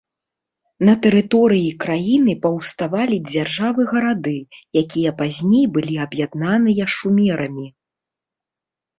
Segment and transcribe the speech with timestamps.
[0.87, 4.33] На тэрыторыі краіны паўставалі дзяржавы-гарады,
[4.81, 7.67] якія пазней былі аб'яднаныя шумерамі.